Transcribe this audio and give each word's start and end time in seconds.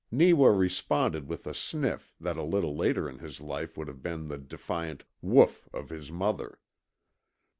Neewa 0.09 0.47
responded 0.49 1.27
with 1.27 1.45
a 1.45 1.53
sniff 1.53 2.15
that 2.19 2.35
a 2.35 2.41
little 2.41 2.75
later 2.75 3.07
in 3.07 3.19
his 3.19 3.39
life 3.39 3.77
would 3.77 3.87
have 3.87 4.01
been 4.01 4.29
the 4.29 4.39
defiant 4.39 5.03
WHOOF 5.21 5.69
of 5.75 5.89
his 5.91 6.11
mother. 6.11 6.57